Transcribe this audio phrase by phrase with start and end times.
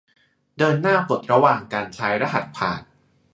[0.57, 2.81] เดินหน้าปลดระวางการใช้รหัสผ่าน